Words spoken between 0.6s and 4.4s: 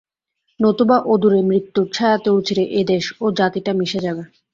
নতুবা অদূরে মৃত্যুর ছায়াতে অচিরে এ দেশ ও জাতিটা মিশে যাবে।